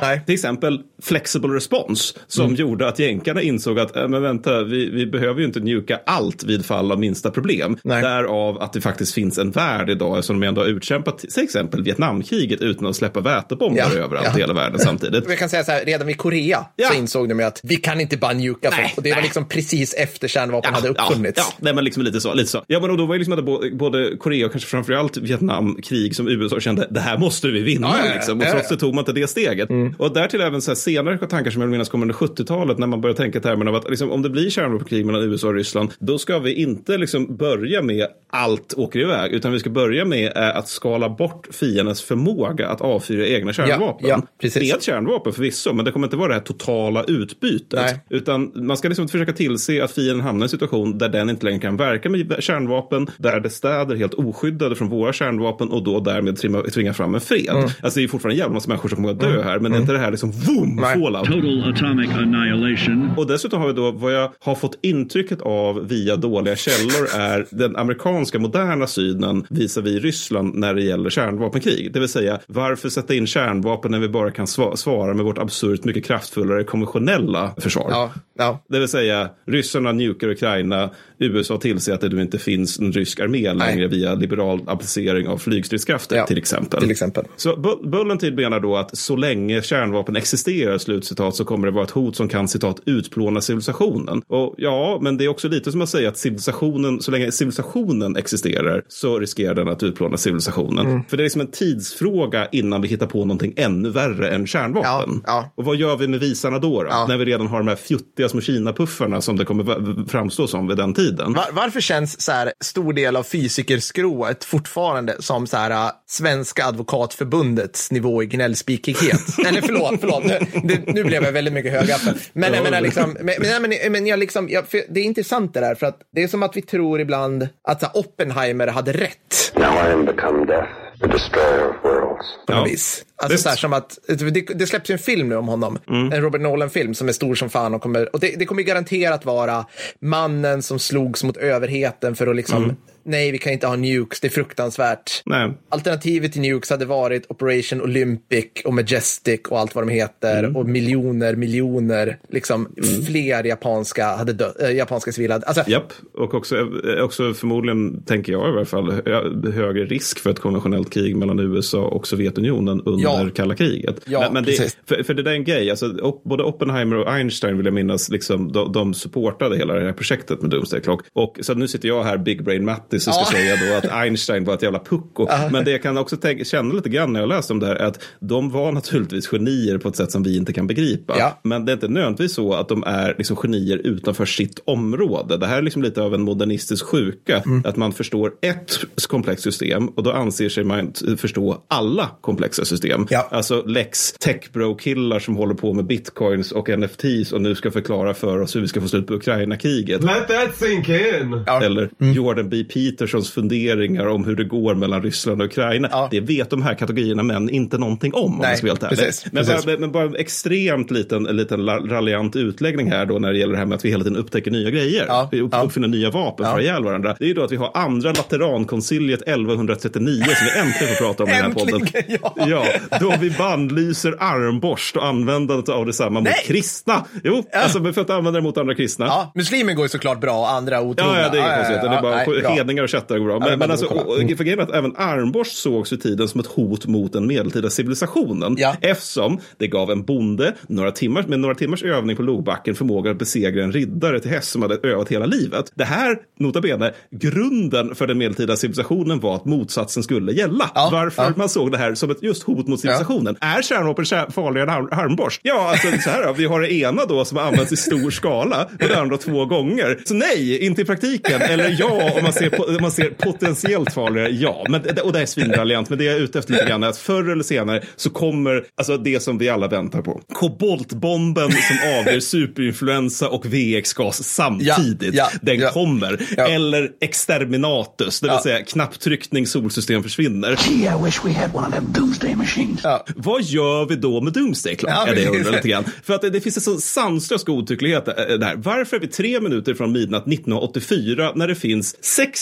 Nej. 0.00 0.20
Till 0.26 0.34
exempel 0.34 0.80
flexible 1.02 1.48
response 1.56 2.14
som 2.26 2.44
Mm. 2.44 2.56
gjorde 2.56 2.88
att 2.88 2.98
jänkarna 2.98 3.42
insåg 3.42 3.78
att 3.78 3.96
äh, 3.96 4.08
men 4.08 4.22
vänta, 4.22 4.62
vi, 4.64 4.90
vi 4.90 5.06
behöver 5.06 5.40
ju 5.40 5.46
inte 5.46 5.60
njuka 5.60 6.00
allt 6.06 6.44
vid 6.44 6.64
fall 6.64 6.92
av 6.92 6.98
minsta 7.00 7.30
problem. 7.30 7.76
Nej. 7.84 8.02
Därav 8.02 8.62
att 8.62 8.72
det 8.72 8.80
faktiskt 8.80 9.14
finns 9.14 9.38
en 9.38 9.50
värld 9.50 9.90
idag 9.90 10.24
som 10.24 10.40
de 10.40 10.46
ändå 10.46 10.60
har 10.60 10.68
utkämpat 10.68 11.18
till 11.18 11.42
exempel 11.44 11.82
Vietnamkriget 11.82 12.60
utan 12.60 12.86
att 12.86 12.96
släppa 12.96 13.20
vätebomber 13.20 13.80
Ja, 13.96 14.02
överallt 14.04 14.26
ja. 14.32 14.38
i 14.38 14.40
hela 14.40 14.54
världen 14.54 14.78
samtidigt. 14.78 15.24
Jag 15.28 15.38
kan 15.38 15.48
säga 15.48 15.64
så 15.64 15.72
här, 15.72 15.84
redan 15.84 16.06
vid 16.06 16.17
Korea 16.18 16.66
Ja. 16.76 16.88
så 16.88 16.94
insåg 16.94 17.28
de 17.28 17.38
ju 17.38 17.44
att 17.44 17.60
vi 17.62 17.76
kan 17.76 18.00
inte 18.00 18.16
bara 18.16 18.32
njuka 18.32 18.70
folk. 18.70 18.96
Och 18.96 19.02
det 19.02 19.08
var 19.10 19.16
nej. 19.16 19.24
liksom 19.24 19.48
precis 19.48 19.94
efter 19.94 20.28
kärnvapen 20.28 20.74
hade 20.74 20.88
uppfunnits. 20.88 21.38
Ja, 21.38 21.44
ja 21.48 21.54
nej, 21.60 21.74
men 21.74 21.84
liksom 21.84 22.02
lite 22.02 22.20
så. 22.20 22.34
Lite 22.34 22.50
så. 22.50 22.64
Ja, 22.66 22.80
men 22.80 22.90
och 22.90 22.96
då 22.98 23.06
var 23.06 23.14
ju 23.14 23.18
liksom 23.18 23.60
både 23.72 24.16
Korea 24.16 24.46
och 24.46 24.52
kanske 24.52 24.70
framförallt 24.70 25.16
Vietnamkrig 25.16 26.16
som 26.16 26.28
USA 26.28 26.60
kände 26.60 26.86
det 26.90 27.00
här 27.00 27.18
måste 27.18 27.48
vi 27.48 27.60
vinna. 27.60 27.86
Ja, 27.86 27.98
ja, 27.98 28.06
ja. 28.08 28.14
liksom. 28.14 28.38
Och 28.38 28.44
Ja, 28.44 28.50
trots 28.50 28.66
ja. 28.70 28.76
det 28.76 28.80
tog 28.80 28.94
man 28.94 29.02
inte 29.02 29.12
det 29.12 29.26
steget. 29.28 29.68
Och 29.98 30.14
därtill 30.14 30.40
även 30.40 30.62
så 30.62 30.70
här 30.70 30.76
senare 30.76 31.18
tankar 31.18 31.50
som 31.50 31.60
jag 31.60 31.66
vill 31.66 31.72
minnas 31.72 31.88
kommer 31.88 32.04
under 32.04 32.14
70-talet 32.14 32.78
när 32.78 32.86
man 32.86 33.00
börjar 33.00 33.16
tänka 33.16 33.40
termerna 33.40 33.70
av 33.70 33.76
att 33.76 33.90
liksom, 33.90 34.10
om 34.10 34.22
det 34.22 34.30
blir 34.30 34.50
kärnvapenkrig 34.50 35.06
mellan 35.06 35.22
USA 35.22 35.48
och 35.48 35.54
Ryssland 35.54 35.90
då 35.98 36.18
ska 36.18 36.38
vi 36.38 36.54
inte 36.54 36.98
liksom 36.98 37.36
börja 37.36 37.82
med 37.82 38.06
allt 38.32 38.74
åker 38.76 39.00
iväg 39.00 39.32
utan 39.32 39.52
vi 39.52 39.60
ska 39.60 39.70
börja 39.70 40.04
med 40.04 40.36
eh, 40.36 40.56
att 40.56 40.68
skala 40.68 41.08
bort 41.08 41.48
fiendens 41.50 42.02
förmåga 42.02 42.68
att 42.68 42.80
avfyra 42.80 43.26
egna 43.26 43.52
kärnvapen. 43.52 44.08
ja, 44.08 44.22
precis. 44.40 44.62
Det 44.62 44.70
är 44.70 44.76
ett 44.76 44.82
kärnvapen 44.82 45.32
förvisso 45.32 45.72
men 45.72 45.84
det 45.84 45.92
kommer 45.92 46.06
inte 46.08 46.16
vara 46.16 46.28
det 46.28 46.34
här 46.34 46.40
totala 46.40 47.04
utbytet. 47.04 47.72
Nej. 47.72 48.00
Utan 48.10 48.52
man 48.54 48.76
ska 48.76 48.88
liksom 48.88 49.08
försöka 49.08 49.32
tillse 49.32 49.84
att 49.84 49.90
fienden 49.90 50.20
hamnar 50.20 50.44
i 50.44 50.44
en 50.44 50.48
situation 50.48 50.98
där 50.98 51.08
den 51.08 51.30
inte 51.30 51.46
längre 51.46 51.60
kan 51.60 51.76
verka 51.76 52.10
med 52.10 52.36
kärnvapen, 52.38 53.06
där 53.16 53.40
det 53.40 53.50
städer 53.50 53.96
helt 53.96 54.14
oskyddade 54.14 54.74
från 54.74 54.88
våra 54.88 55.12
kärnvapen 55.12 55.68
och 55.68 55.84
då 55.84 56.00
därmed 56.00 56.36
trimma, 56.36 56.62
tvinga 56.62 56.94
fram 56.94 57.14
en 57.14 57.20
fred. 57.20 57.54
Alltså 57.82 58.00
det 58.00 58.04
är 58.04 58.08
fortfarande 58.08 58.34
en 58.34 58.38
jävla 58.38 58.54
massa 58.54 58.68
människor 58.68 58.88
som 58.88 58.96
kommer 58.96 59.10
att 59.10 59.20
dö 59.20 59.42
här, 59.42 59.58
men 59.58 59.72
det 59.72 59.78
är 59.78 59.80
inte 59.80 59.92
det 59.92 59.98
här 59.98 60.10
liksom 60.10 60.30
boom, 60.46 60.78
fallout. 60.78 61.26
Total 61.26 61.72
atomic 61.74 62.10
annihilation. 62.10 63.10
Och 63.16 63.26
dessutom 63.26 63.60
har 63.60 63.68
vi 63.68 63.74
då 63.74 63.90
vad 63.90 64.14
jag 64.14 64.32
har 64.40 64.54
fått 64.54 64.78
intrycket 64.82 65.40
av 65.40 65.88
via 65.88 66.16
dåliga 66.16 66.56
källor 66.56 67.08
är 67.16 67.46
den 67.50 67.76
amerikanska 67.76 68.38
moderna 68.38 68.86
synen 68.86 69.46
visavi 69.50 69.98
Ryssland 69.98 70.54
när 70.54 70.74
det 70.74 70.82
gäller 70.82 71.10
kärnvapenkrig. 71.10 71.92
Det 71.92 72.00
vill 72.00 72.08
säga 72.08 72.38
varför 72.46 72.88
sätta 72.88 73.14
in 73.14 73.26
kärnvapen 73.26 73.90
när 73.90 73.98
vi 73.98 74.08
bara 74.08 74.30
kan 74.30 74.46
sva- 74.46 74.76
svara 74.76 75.14
med 75.14 75.24
vårt 75.24 75.38
absurt 75.38 75.84
mycket 75.84 75.97
kraftfullare 76.00 76.64
konventionella 76.64 77.54
försvar. 77.58 77.86
Ja, 77.90 78.12
ja. 78.38 78.64
Det 78.68 78.78
vill 78.78 78.88
säga 78.88 79.30
ryssarna 79.46 79.92
nukar 79.92 80.28
Ukraina, 80.28 80.90
USA 81.18 81.58
tillser 81.58 81.94
att 81.94 82.00
det 82.00 82.08
nu 82.08 82.22
inte 82.22 82.38
finns 82.38 82.78
en 82.78 82.92
rysk 82.92 83.20
armé 83.20 83.52
längre 83.52 83.86
via 83.88 84.14
liberal 84.14 84.60
applicering 84.66 85.28
av 85.28 85.38
flygstridskrafter 85.38 86.16
Ja, 86.16 86.26
till 86.26 86.38
exempel. 86.38 86.80
till 86.80 86.90
exempel. 86.90 87.24
Så 87.36 87.52
Bu- 87.56 87.90
Bullentid 87.90 88.34
menar 88.34 88.60
då 88.60 88.76
att 88.76 88.96
så 88.96 89.16
länge 89.16 89.62
kärnvapen 89.62 90.16
existerar, 90.16 90.78
slutcitat, 90.78 91.34
så 91.36 91.44
kommer 91.44 91.66
det 91.66 91.72
vara 91.72 91.84
ett 91.84 91.90
hot 91.90 92.16
som 92.16 92.28
kan 92.28 92.48
citat 92.48 92.80
utplåna 92.84 93.40
civilisationen. 93.40 94.22
Och 94.26 94.54
ja, 94.58 94.98
men 95.02 95.16
det 95.16 95.24
är 95.24 95.28
också 95.28 95.48
lite 95.48 95.72
som 95.72 95.82
att 95.82 95.88
säga 95.88 96.08
att 96.08 96.18
civilisationen, 96.18 97.00
så 97.02 97.10
länge 97.10 97.32
civilisationen 97.32 98.16
existerar 98.16 98.82
så 98.88 99.18
riskerar 99.18 99.54
den 99.54 99.68
att 99.68 99.82
utplåna 99.82 100.16
civilisationen. 100.16 100.86
Mm. 100.86 101.04
För 101.08 101.16
det 101.16 101.20
är 101.20 101.24
liksom 101.24 101.40
en 101.40 101.50
tidsfråga 101.50 102.48
innan 102.52 102.82
vi 102.82 102.88
hittar 102.88 103.06
på 103.06 103.18
någonting 103.18 103.54
ännu 103.56 103.90
värre 103.90 104.28
än 104.30 104.46
kärnvapen. 104.46 105.22
Ja, 105.26 105.32
ja. 105.32 105.52
Och 105.56 105.64
vad 105.64 105.76
gör 105.76 105.87
vi 105.96 106.08
med 106.08 106.20
visarna 106.20 106.58
då? 106.58 106.82
då? 106.82 106.88
Ja. 106.90 107.06
När 107.06 107.16
vi 107.16 107.24
redan 107.24 107.46
har 107.46 107.58
de 107.58 107.68
här 107.68 107.76
fjuttiga 107.76 108.28
små 108.28 108.40
Kina-puffarna 108.40 109.20
som 109.20 109.36
det 109.36 109.44
kommer 109.44 110.08
framstå 110.08 110.46
som 110.46 110.68
vid 110.68 110.76
den 110.76 110.94
tiden. 110.94 111.32
Var, 111.32 111.46
varför 111.52 111.80
känns 111.80 112.20
så 112.20 112.32
här 112.32 112.52
stor 112.60 112.92
del 112.92 113.16
av 113.16 113.22
fysikerskrået 113.22 114.44
fortfarande 114.44 115.22
som 115.22 115.46
så 115.46 115.56
här 115.56 115.70
äh, 115.70 115.90
Svenska 116.06 116.64
advokatförbundets 116.64 117.90
nivå 117.90 118.22
i 118.22 118.26
gnällspikighet? 118.26 119.38
Eller 119.46 119.60
förlåt, 119.60 119.94
förlåt, 120.00 120.24
nu, 120.24 120.38
det, 120.64 120.92
nu 120.92 121.04
blev 121.04 121.24
jag 121.24 121.32
väldigt 121.32 121.54
mycket 121.54 121.72
högaffel. 121.72 122.14
Men 122.32 122.54
jag 122.54 122.64
menar 122.64 122.80
liksom, 122.80 123.16
men, 123.20 123.34
men, 123.38 123.62
men, 123.62 123.92
men 123.92 124.06
jag 124.06 124.18
liksom, 124.18 124.48
jag, 124.48 124.68
för 124.68 124.82
det 124.88 125.00
är 125.00 125.04
intressant 125.04 125.54
det 125.54 125.60
där, 125.60 125.74
för 125.74 125.86
att 125.86 126.00
det 126.12 126.22
är 126.22 126.28
som 126.28 126.42
att 126.42 126.56
vi 126.56 126.62
tror 126.62 127.00
ibland 127.00 127.48
att 127.68 127.80
så 127.80 127.86
här, 127.86 127.96
Oppenheimer 127.96 128.66
hade 128.66 128.92
rätt 128.92 129.52
Now 129.54 129.74
I 129.74 129.92
am 129.92 130.04
become 130.04 130.46
death, 130.46 130.87
the 131.00 131.06
destroyer 131.06 131.70
of 131.70 131.76
worlds. 131.84 132.26
på 132.46 132.52
Ja. 132.52 132.64
vis. 132.64 133.04
Alltså 133.16 133.34
Visst. 133.34 133.42
så 133.42 133.48
här 133.48 133.56
som 133.56 133.72
att, 133.72 133.98
det, 134.06 134.40
det 134.40 134.66
släpps 134.66 134.90
ju 134.90 134.92
en 134.92 134.98
film 134.98 135.28
nu 135.28 135.36
om 135.36 135.48
honom, 135.48 135.78
en 135.86 136.22
Robert 136.22 136.40
Nolan-film 136.40 136.94
som 136.94 137.08
är 137.08 137.12
stor 137.12 137.34
som 137.34 137.50
fan 137.50 137.74
och 137.74 137.82
kommer, 137.82 138.14
och 138.14 138.20
det, 138.20 138.34
det 138.38 138.46
kommer 138.46 138.62
garanterat 138.62 139.24
vara 139.24 139.66
mannen 140.00 140.62
som 140.62 140.78
slogs 140.78 141.24
mot 141.24 141.36
överheten 141.36 142.16
för 142.16 142.26
att 142.26 142.36
liksom, 142.36 142.76
nej 143.04 143.32
vi 143.32 143.38
kan 143.38 143.52
inte 143.52 143.66
ha 143.66 143.76
nukes, 143.76 144.20
det 144.20 144.26
är 144.28 144.30
fruktansvärt. 144.30 145.22
Nej. 145.26 145.50
Alternativet 145.68 146.32
till 146.32 146.40
nukes 146.42 146.70
hade 146.70 146.84
varit 146.84 147.26
Operation 147.28 147.80
Olympic 147.82 148.44
och 148.64 148.74
Majestic 148.74 149.40
och 149.48 149.58
allt 149.58 149.74
vad 149.74 149.86
de 149.86 149.92
heter 149.94 150.38
Mm. 150.44 150.56
och 150.56 150.66
miljoner, 150.66 151.36
miljoner, 151.36 152.18
liksom 152.28 152.68
fler 153.06 153.44
japanska, 153.44 154.06
hade 154.06 154.32
dö, 154.32 154.50
äh, 154.60 154.70
japanska 154.76 155.12
civila. 155.12 155.34
Alltså, 155.46 155.62
Japp, 155.66 155.92
och 156.14 156.34
också, 156.34 156.56
eh, 156.56 157.04
också 157.04 157.34
förmodligen, 157.34 158.02
tänker 158.02 158.32
jag 158.32 158.40
i 158.48 158.52
alla 158.56 158.64
fall, 158.64 158.90
hö- 158.92 159.50
högre 159.52 159.84
risk 159.84 160.18
för 160.18 160.30
ett 160.30 160.38
konventionellt 160.40 160.90
krig 160.90 161.16
mellan 161.16 161.38
USA 161.38 161.80
och 161.84 162.06
Sovjetunionen 162.06 162.80
under 162.84 163.02
Ja. 163.04 163.28
kalla 163.34 163.54
kriget. 163.54 164.00
Ja, 164.06 164.20
men, 164.20 164.32
men 164.32 164.44
det, 164.44 164.76
för, 164.86 165.02
för 165.02 165.14
det 165.14 165.22
där 165.22 165.30
är 165.30 165.34
en 165.34 165.44
grej, 165.44 165.70
alltså, 165.70 166.20
både 166.24 166.42
Oppenheimer 166.42 166.96
och 166.96 167.12
Einstein 167.12 167.56
vill 167.56 167.66
jag 167.66 167.74
minnas, 167.74 168.08
liksom, 168.10 168.52
de, 168.52 168.72
de 168.72 168.94
supportade 168.94 169.56
hela 169.56 169.74
det 169.74 169.84
här 169.84 169.92
projektet 169.92 170.42
med 170.42 170.50
Doomsday 170.50 170.80
Clock. 170.80 171.02
Och 171.12 171.38
så 171.40 171.54
nu 171.54 171.68
sitter 171.68 171.88
jag 171.88 172.04
här, 172.04 172.18
Big 172.18 172.44
Brain 172.44 172.64
Mattis, 172.92 173.06
och 173.08 173.14
ska 173.14 173.22
Ja. 173.22 173.26
säga 173.30 173.56
då 173.70 173.76
att 173.76 173.92
Einstein 173.94 174.44
var 174.44 174.54
ett 174.54 174.62
jävla 174.62 174.78
pucko. 174.78 175.28
Men 175.52 175.64
det 175.64 175.70
jag 175.70 175.82
kan 175.82 175.98
också 175.98 176.16
tänka, 176.16 176.44
känna 176.44 176.74
lite 176.74 176.88
grann 176.88 177.12
när 177.12 177.20
jag 177.20 177.28
läste 177.28 177.52
om 177.52 177.58
det 177.60 177.66
här 177.66 177.74
är 177.76 177.84
att 177.86 178.02
de 178.20 178.50
var 178.50 178.72
naturligtvis 178.72 179.26
genier 179.28 179.78
på 179.78 179.88
ett 179.88 179.96
sätt 179.96 180.12
som 180.12 180.22
vi 180.22 180.36
inte 180.36 180.52
kan 180.52 180.66
begripa. 180.66 181.14
Ja. 181.18 181.40
Men 181.44 181.64
det 181.64 181.72
är 181.72 181.74
inte 181.74 181.88
nödvändigtvis 181.88 182.32
så 182.34 182.54
att 182.54 182.68
de 182.68 182.84
är 182.86 183.14
liksom 183.18 183.36
genier 183.36 183.76
utanför 183.78 184.26
sitt 184.26 184.60
område. 184.64 185.36
Det 185.36 185.46
här 185.46 185.58
är 185.58 185.62
liksom 185.62 185.82
lite 185.82 186.02
av 186.02 186.14
en 186.14 186.22
modernistisk 186.22 186.84
sjuka. 186.84 187.42
Mm. 187.46 187.62
Att 187.66 187.76
man 187.76 187.92
förstår 187.92 188.32
ett 188.42 188.78
komplext 189.08 189.42
system 189.44 189.88
och 189.88 190.02
då 190.02 190.12
anser 190.12 190.48
sig 190.48 190.64
man 190.64 190.92
förstå 191.18 191.64
alla 191.68 192.10
komplexa 192.20 192.64
system. 192.64 193.06
Ja. 193.10 193.28
Alltså 193.30 193.62
lex 193.66 194.12
techbro-killar 194.12 195.18
som 195.18 195.36
håller 195.36 195.54
på 195.54 195.74
med 195.74 195.86
bitcoins 195.86 196.52
och 196.52 196.68
NFTs 196.78 197.32
och 197.32 197.40
nu 197.40 197.54
ska 197.54 197.70
förklara 197.70 198.14
för 198.14 198.38
oss 198.40 198.56
hur 198.56 198.60
vi 198.60 198.68
ska 198.68 198.80
få 198.80 198.88
slut 198.88 199.06
på 199.06 199.14
Ukraina-kriget. 199.14 200.02
Let 200.04 200.28
that 200.28 200.56
sink 200.56 200.88
in. 200.88 201.42
Ja. 201.46 201.62
Eller 201.62 201.90
Mm. 202.00 202.12
Jordan 202.14 202.48
B. 202.48 202.64
Petersons 202.78 203.30
funderingar 203.30 204.06
om 204.06 204.24
hur 204.24 204.36
det 204.36 204.44
går 204.44 204.74
mellan 204.74 205.02
Ryssland 205.02 205.42
och 205.42 205.46
Ukraina. 205.46 205.88
Ja. 205.92 206.08
Det 206.10 206.20
vet 206.20 206.50
de 206.50 206.62
här 206.62 206.74
kategorierna 206.74 207.22
män 207.22 207.50
inte 207.50 207.78
någonting 207.78 208.14
om. 208.14 208.34
om 208.34 208.38
Nej, 208.40 208.58
helt 208.62 208.80
precis, 208.80 209.26
men, 209.32 209.44
precis. 209.44 209.66
Bara, 209.66 209.78
men 209.78 209.92
bara 209.92 210.04
en 210.04 210.16
extremt 210.16 210.90
liten, 210.90 211.26
en 211.26 211.36
liten 211.36 211.66
raljant 211.66 212.36
utläggning 212.36 212.90
här 212.90 213.06
då 213.06 213.18
när 213.18 213.32
det 213.32 213.38
gäller 213.38 213.52
det 213.52 213.58
här 213.58 213.66
med 213.66 213.76
att 213.76 213.84
vi 213.84 213.90
hela 213.90 214.04
tiden 214.04 214.18
upptäcker 214.18 214.50
nya 214.50 214.70
grejer. 214.70 215.04
Ja, 215.08 215.28
Vi 215.32 215.40
upp, 215.40 215.48
ja. 215.52 215.62
uppfinner 215.62 215.88
nya 215.88 216.10
vapen 216.10 216.46
Ja. 216.46 216.52
för 216.52 216.58
att 216.58 216.64
ihjäl 216.64 216.84
varandra. 216.84 217.16
Det 217.18 217.24
är 217.24 217.28
ju 217.28 217.34
då 217.34 217.44
att 217.44 217.52
vi 217.52 217.56
har 217.56 217.70
andra 217.74 218.12
Laterankonciliet 218.12 219.22
1139 219.22 220.24
som 220.24 220.46
vi 220.54 220.60
äntligen 220.60 220.94
får 220.94 221.04
prata 221.04 221.22
om 221.22 221.28
i 221.28 221.32
den 221.32 221.42
här 221.42 221.52
podden. 221.52 221.86
Ja. 222.08 222.34
ja. 222.36 222.64
Då 223.00 223.14
vi 223.20 223.30
bannlyser 223.30 224.14
armborst 224.18 224.96
och 224.96 225.06
användandet 225.06 225.68
av 225.68 225.86
detsamma 225.86 226.20
mot 226.20 226.24
Nej. 226.24 226.44
kristna. 226.46 227.04
Jo, 227.24 227.44
alltså 227.52 227.92
för 227.92 228.00
att 228.00 228.10
använda 228.10 228.40
det 228.40 228.44
mot 228.44 228.58
andra 228.58 228.74
kristna. 228.74 229.06
Ja, 229.06 229.32
muslimer 229.34 229.74
går 229.74 229.84
ju 229.84 229.88
såklart 229.88 230.20
bra 230.20 230.38
och 230.38 230.50
andra 230.50 230.80
otrogna. 230.80 231.18
Ja, 231.18 231.22
ja, 231.22 231.28
det 231.28 231.38
är 231.38 231.42
inget 231.42 231.56
konstigt. 231.56 231.90
det 231.90 231.96
är 231.96 232.02
bara 232.02 232.16
nej, 232.16 232.24
bra. 232.68 232.78
hedningar 232.78 232.82
och 232.82 232.88
kättar 232.88 233.18
går 233.18 233.26
bra. 233.26 233.38
Men, 233.38 233.48
bara 233.48 233.56
men 233.56 233.70
alltså, 233.70 233.86
och, 233.86 234.16
för 234.16 234.44
grejen 234.44 234.58
är 234.58 234.62
att 234.62 234.70
även 234.70 234.96
armborst 234.96 235.56
sågs 235.56 235.92
i 235.92 235.98
tiden 235.98 236.28
som 236.28 236.40
ett 236.40 236.46
hot 236.46 236.86
mot 236.86 237.12
den 237.12 237.26
medeltida 237.26 237.70
civilisationen. 237.70 238.54
Ja. 238.58 238.74
Eftersom 238.80 239.38
det 239.58 239.68
gav 239.68 239.90
en 239.90 240.02
bonde 240.02 240.54
några 240.68 240.90
timmar, 240.90 241.24
med 241.28 241.40
några 241.40 241.54
timmars 241.54 241.82
övning 241.82 242.16
på 242.16 242.22
Lobacken 242.22 242.74
förmåga 242.74 243.10
att 243.10 243.18
besegra 243.18 243.64
en 243.64 243.72
riddare 243.72 244.20
till 244.20 244.30
häst 244.30 244.50
som 244.50 244.62
hade 244.62 244.88
övat 244.88 245.08
hela 245.08 245.26
livet. 245.26 245.72
Det 245.74 245.84
här, 245.84 246.18
nota 246.38 246.60
bene, 246.60 246.92
grunden 247.10 247.94
för 247.94 248.06
den 248.06 248.18
medeltida 248.18 248.56
civilisationen 248.56 249.20
var 249.20 249.34
att 249.34 249.44
motsatsen 249.44 250.02
skulle 250.02 250.32
gälla. 250.32 250.70
Ja, 250.74 250.88
Varför 250.92 251.22
ja. 251.22 251.32
man 251.36 251.48
såg 251.48 251.72
det 251.72 251.78
här 251.78 251.94
som 251.94 252.10
ett 252.10 252.22
just 252.22 252.42
hot 252.42 252.68
mot 252.68 252.80
civilisationen. 252.80 253.36
Är 253.40 253.62
kärnvapen 253.62 254.04
kär- 254.04 254.30
farligare 254.30 254.70
än 254.70 254.76
ar- 254.76 255.04
armborst? 255.04 255.40
Ja, 255.44 255.70
alltså 255.70 255.88
så 256.00 256.10
här 256.10 256.32
vi 256.32 256.44
har 256.44 256.60
det 256.60 256.72
ena 256.72 257.04
då 257.04 257.24
som 257.24 257.38
används 257.38 257.72
i 257.72 257.76
stor 257.76 258.10
skala 258.10 258.64
och 258.64 258.88
det 258.88 259.00
andra 259.00 259.16
två 259.16 259.44
gånger. 259.46 259.98
Så 260.04 260.14
nej, 260.14 260.66
inte 260.66 260.82
i 260.82 260.84
praktiken. 260.84 261.40
Eller 261.40 261.76
ja, 261.78 262.12
om 262.16 262.22
man 262.22 262.32
ser, 262.32 262.57
om 262.57 262.57
man 262.80 262.90
ser 262.90 263.10
potentiellt 263.10 263.92
farligare, 263.94 264.30
ja. 264.30 264.64
Men, 264.68 264.82
och 265.04 265.12
det 265.12 265.20
är 265.20 265.26
svinraljant, 265.26 265.88
men 265.88 265.98
det 265.98 266.04
jag 266.04 266.14
är 266.16 266.20
ute 266.20 266.38
efter 266.38 266.52
lite 266.52 266.64
grann 266.64 266.82
är 266.82 266.88
att 266.88 266.98
förr 266.98 267.30
eller 267.30 267.42
senare 267.44 267.82
så 267.96 268.10
kommer 268.10 268.64
alltså 268.76 268.96
det 268.96 269.22
som 269.22 269.38
vi 269.38 269.48
alla 269.48 269.68
väntar 269.68 270.02
på. 270.02 270.20
Koboltbomben 270.32 271.50
som 271.52 271.76
avger 271.98 272.20
superinfluensa 272.20 273.28
och 273.28 273.46
VX-gas 273.46 274.24
samtidigt. 274.24 275.14
Ja, 275.14 275.28
ja, 275.32 275.38
Den 275.42 275.58
ja. 275.60 275.70
kommer. 275.70 276.20
Ja. 276.36 276.46
Eller 276.48 276.90
exterminatus, 277.00 278.20
det 278.20 278.26
vill 278.26 278.34
Ja. 278.34 278.42
säga 278.42 278.62
knapptryckning, 278.64 279.46
solsystem 279.46 280.02
försvinner. 280.02 280.58
Gee, 280.68 280.92
I 281.00 281.04
wish 281.04 281.24
we 281.24 281.32
had 281.32 281.50
one 281.54 281.66
of 281.68 281.74
them 281.74 281.92
doomsday 281.92 282.34
machines. 282.36 282.80
Ja. 282.82 283.04
Vad 283.16 283.42
gör 283.42 283.86
vi 283.86 283.96
då 283.96 284.20
med 284.20 284.32
Doomsday 284.32 284.76
Clock? 284.76 284.92
Ja, 284.92 285.06
är 285.06 285.14
det 285.14 285.22
jag 285.22 285.36
undrar 285.36 285.52
lite 285.52 285.68
grann. 285.68 285.84
För 286.04 286.14
att 286.14 286.20
det, 286.20 286.30
det 286.30 286.40
finns 286.40 286.56
en 286.56 286.62
sån 286.62 286.80
sanslös 286.80 287.44
godtycklighet 287.44 288.08
äh, 288.08 288.14
där. 288.14 288.54
Varför 288.56 288.96
är 288.96 289.00
vi 289.00 289.06
tre 289.06 289.40
minuter 289.40 289.74
från 289.74 289.92
midnatt 289.92 290.26
1984 290.26 291.32
när 291.34 291.48
det 291.48 291.54
finns 291.54 291.96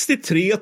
63 0.06 0.52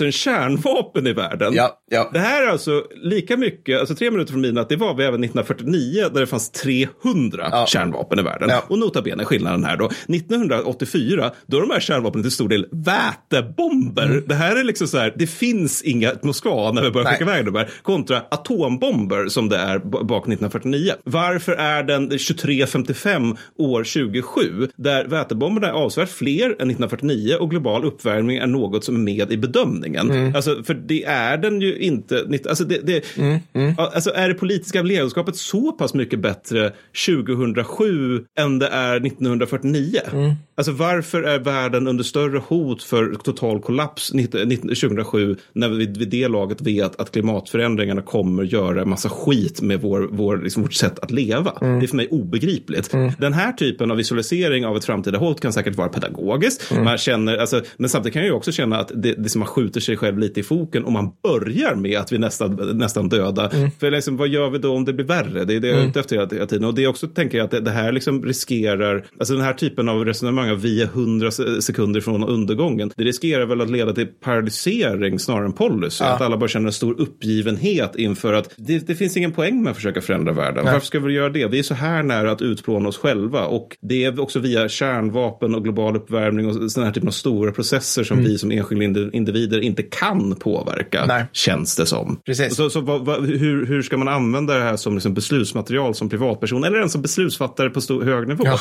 000 0.00 0.12
kärnvapen 0.12 1.06
i 1.06 1.12
världen? 1.12 1.52
Ja, 1.54 1.78
ja. 1.90 2.10
Det 2.12 2.18
här 2.18 2.42
är 2.42 2.46
alltså 2.46 2.84
lika 3.02 3.36
mycket, 3.36 3.80
alltså 3.80 3.94
tre 3.94 4.10
minuter 4.10 4.32
från 4.32 4.40
midnatt, 4.40 4.68
det 4.68 4.76
var 4.76 4.94
vi 4.94 5.04
även 5.04 5.24
1949 5.24 6.08
där 6.14 6.20
det 6.20 6.26
fanns 6.26 6.50
300 6.50 7.48
Ja. 7.52 7.66
kärnvapen 7.68 8.18
i 8.18 8.22
världen. 8.22 8.50
Och 8.68 8.78
nota 8.78 9.02
bene 9.02 9.24
skillnaden 9.24 9.64
här 9.64 9.76
då. 9.76 9.84
1984, 10.08 11.30
då 11.46 11.56
är 11.56 11.60
de 11.60 11.70
här 11.70 11.80
kärnvapnen 11.80 12.22
till 12.24 12.32
stor 12.32 12.48
del 12.48 12.66
vätebomber. 12.72 14.22
Det 14.26 14.34
här 14.34 14.56
är 14.56 14.64
liksom 14.64 14.86
så 14.88 14.98
här, 14.98 15.12
det 15.16 15.26
finns 15.26 15.82
inga 15.82 16.12
Moskva 16.22 16.72
när 16.72 16.82
vi 16.82 16.90
börjar 16.90 17.10
skicka 17.10 17.24
iväg 17.24 17.44
de 17.46 17.54
här, 17.54 17.70
kontra 17.82 18.22
atombomber 18.30 19.28
som 19.28 19.48
det 19.48 19.56
är 19.56 19.78
bak 19.78 20.22
1949. 20.28 20.92
Varför 21.04 21.52
är 21.52 21.82
den 21.82 22.08
2355 22.08 23.36
år 23.58 23.84
2007, 23.84 24.68
där 24.76 25.04
vätebomberna 25.04 25.66
är 25.68 25.72
avsevärt 25.72 26.08
fler 26.10 26.44
än 26.44 26.50
1949 26.52 27.36
och 27.40 27.50
global 27.50 27.84
uppvärmning 27.84 28.36
är 28.36 28.46
något 28.46 28.84
som 28.84 28.93
med 28.94 29.32
i 29.32 29.36
bedömningen? 29.36 30.10
Mm. 30.10 30.34
Alltså, 30.34 30.62
för 30.62 30.74
det 30.74 31.04
är 31.04 31.36
den 31.36 31.60
ju 31.60 31.78
inte. 31.78 32.26
Alltså, 32.48 32.64
det, 32.64 32.78
det, 32.86 33.04
Mm, 33.18 33.74
Ja, 33.78 33.90
alltså 33.94 34.10
är 34.14 34.28
det 34.28 34.34
politiska 34.34 34.82
ledarskapet 34.82 35.36
så 35.36 35.72
pass 35.72 35.94
mycket 35.94 36.18
bättre 36.18 36.72
2007 37.06 38.24
än 38.38 38.58
det 38.58 38.66
är 38.66 39.06
1949? 39.06 40.00
Mm. 40.12 40.32
Alltså 40.56 40.72
varför 40.72 41.22
är 41.22 41.38
världen 41.38 41.88
under 41.88 42.04
större 42.04 42.38
hot 42.38 42.82
för 42.82 43.14
total 43.14 43.60
kollaps 43.60 44.14
19- 44.14 44.28
19- 44.28 44.60
2007 44.60 45.36
när 45.52 45.68
vi 45.68 45.86
vid 45.86 46.08
det 46.08 46.28
laget 46.28 46.60
vet 46.60 47.00
att 47.00 47.10
klimatförändringarna 47.10 48.02
kommer 48.02 48.42
göra 48.42 48.84
massa 48.84 49.08
skit 49.08 49.62
med 49.62 49.80
vår, 49.80 50.08
vår, 50.12 50.36
liksom 50.36 50.62
vårt 50.62 50.74
sätt 50.74 50.98
att 50.98 51.10
leva? 51.10 51.52
Mm. 51.60 51.78
Det 51.78 51.86
är 51.86 51.88
för 51.88 51.96
mig 51.96 52.08
obegripligt. 52.10 52.90
Den 53.18 53.32
här 53.32 53.52
typen 53.52 53.90
av 53.90 53.96
visualisering 53.96 54.66
av 54.66 54.76
ett 54.76 54.84
framtida 54.84 55.18
hot 55.18 55.40
kan 55.40 55.52
säkert 55.52 55.74
vara 55.76 55.88
pedagogiskt. 55.88 56.70
Mm. 56.70 56.84
Man 56.84 56.98
känner, 56.98 57.36
alltså, 57.38 57.62
men 57.76 57.90
samtidigt 57.90 58.12
kan 58.12 58.22
jag 58.22 58.28
ju 58.28 58.34
också 58.34 58.52
känna 58.52 58.83
att 58.84 59.02
det, 59.02 59.12
det 59.12 59.28
som 59.28 59.38
man 59.38 59.48
skjuter 59.48 59.80
sig 59.80 59.96
själv 59.96 60.18
lite 60.18 60.40
i 60.40 60.42
foken 60.42 60.84
om 60.84 60.92
man 60.92 61.10
börjar 61.22 61.74
med 61.74 61.98
att 61.98 62.12
vi 62.12 62.18
nästan, 62.18 62.54
nästan 62.74 63.08
döda. 63.08 63.48
Mm. 63.50 63.70
För 63.80 63.90
liksom, 63.90 64.16
vad 64.16 64.28
gör 64.28 64.50
vi 64.50 64.58
då 64.58 64.74
om 64.74 64.84
det 64.84 64.92
blir 64.92 65.06
värre? 65.06 65.44
Det 65.44 65.54
är 65.54 65.60
det 65.60 65.68
jag 65.68 65.78
är 65.78 65.88
ute 65.88 66.00
efter 66.00 66.16
hela, 66.16 66.46
tiden. 66.46 66.64
Och 66.64 66.74
det 66.74 66.84
är 66.84 66.88
också, 66.88 67.06
tänker 67.06 67.38
jag, 67.38 67.44
att 67.44 67.50
det, 67.50 67.60
det 67.60 67.70
här 67.70 67.92
liksom 67.92 68.24
riskerar, 68.24 69.04
alltså 69.18 69.34
den 69.34 69.42
här 69.42 69.52
typen 69.52 69.88
av 69.88 70.04
resonemang 70.04 70.50
av 70.50 70.60
vi 70.60 70.82
är 70.82 70.86
hundra 70.86 71.30
se- 71.30 71.62
sekunder 71.62 72.00
från 72.00 72.24
undergången, 72.24 72.90
det 72.96 73.04
riskerar 73.04 73.46
väl 73.46 73.60
att 73.60 73.70
leda 73.70 73.92
till 73.92 74.06
paralysering 74.06 75.18
snarare 75.18 75.44
än 75.44 75.52
policy. 75.52 76.04
Att 76.04 76.20
alla 76.20 76.36
bara 76.36 76.48
känner 76.48 76.66
en 76.66 76.72
stor 76.72 77.00
uppgivenhet 77.00 77.96
inför 77.96 78.32
att 78.32 78.54
det, 78.56 78.86
det 78.86 78.94
finns 78.94 79.16
ingen 79.16 79.32
poäng 79.32 79.62
med 79.62 79.70
att 79.70 79.76
försöka 79.76 80.00
förändra 80.00 80.32
världen. 80.32 80.64
Varför 80.64 80.86
ska 80.86 81.00
vi 81.00 81.12
göra 81.12 81.28
det? 81.28 81.46
Vi 81.46 81.58
är 81.58 81.62
så 81.62 81.74
här 81.74 82.02
nära 82.02 82.32
att 82.32 82.42
utplåna 82.42 82.88
oss 82.88 82.98
själva 82.98 83.44
och 83.44 83.76
det 83.80 84.04
är 84.04 84.20
också 84.20 84.38
via 84.38 84.68
kärnvapen 84.68 85.54
och 85.54 85.64
global 85.64 85.96
uppvärmning 85.96 86.46
och 86.46 86.70
sådana 86.72 86.86
här 86.86 86.94
typen 86.94 87.08
av 87.08 87.12
stora 87.12 87.52
processer 87.52 88.04
som 88.04 88.24
vi 88.24 88.38
som 88.38 88.50
enskilda 88.50 88.73
indi- 88.82 89.10
individer 89.12 89.60
inte 89.60 89.82
kan 89.82 90.36
påverka, 90.36 91.04
Nej. 91.06 91.26
känns 91.32 91.76
det 91.76 91.86
som. 91.86 92.20
Precis. 92.26 92.56
Så, 92.56 92.70
så 92.70 92.80
vad, 92.80 93.04
vad, 93.04 93.26
hur, 93.26 93.66
hur 93.66 93.82
ska 93.82 93.96
man 93.96 94.08
använda 94.08 94.54
det 94.54 94.64
här 94.64 94.76
som 94.76 94.94
liksom 94.94 95.14
beslutsmaterial 95.14 95.94
som 95.94 96.08
privatperson 96.08 96.64
eller 96.64 96.78
ens 96.78 96.92
som 96.92 97.02
beslutsfattare 97.02 97.70
på 97.70 97.80
stor, 97.80 98.02
hög 98.02 98.28
nivå? 98.28 98.44